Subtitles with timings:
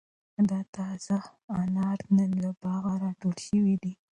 [0.49, 1.19] دا تازه
[1.61, 3.93] انار نن له باغه را ټول شوي دي.